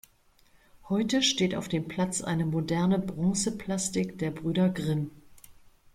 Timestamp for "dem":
1.67-1.87